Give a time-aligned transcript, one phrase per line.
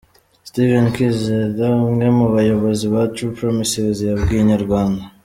[0.49, 5.03] Steven Kwizera umwe mu bayobozi ba True Promises yabwiye Inyarwanda.